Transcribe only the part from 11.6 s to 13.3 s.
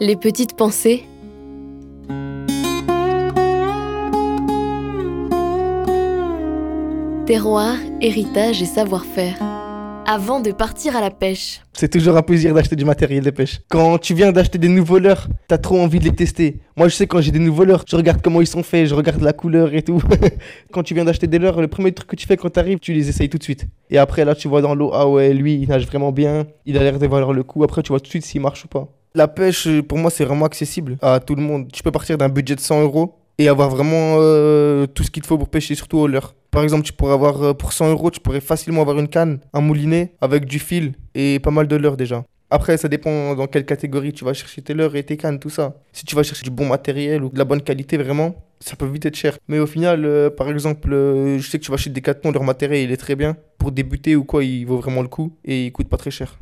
C'est toujours un plaisir d'acheter du matériel de